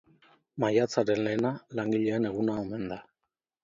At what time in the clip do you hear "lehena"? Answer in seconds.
1.29-1.53